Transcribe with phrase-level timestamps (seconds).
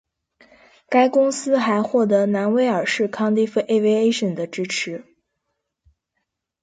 [0.89, 5.05] 该公司还获得南威尔士 Cardiff Aviation 的支持。